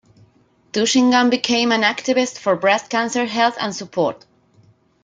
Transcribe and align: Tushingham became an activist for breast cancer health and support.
Tushingham 0.73 1.29
became 1.29 1.71
an 1.71 1.83
activist 1.83 2.39
for 2.39 2.55
breast 2.55 2.89
cancer 2.89 3.25
health 3.25 3.55
and 3.59 3.75
support. 3.75 4.25